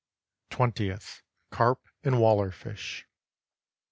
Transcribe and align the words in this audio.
Twentieth 0.49 1.21
Carp 1.51 1.87
and 2.03 2.19
waller 2.19 2.49
fish. 2.49 3.05